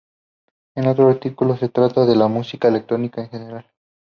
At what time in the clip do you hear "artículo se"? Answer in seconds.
1.09-1.69